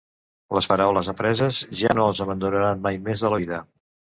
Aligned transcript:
Les 0.57 0.67
paraules 0.71 1.09
apreses 1.13 1.59
ja 1.83 1.93
no 1.99 2.07
els 2.13 2.23
abandonaran 2.27 2.83
mai 2.89 2.99
més 3.05 3.25
de 3.27 3.33
la 3.37 3.41
vida. 3.45 3.63